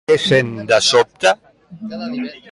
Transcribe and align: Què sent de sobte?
Què 0.09 0.15
sent 0.21 0.47
de 0.71 0.79
sobte? 0.85 1.35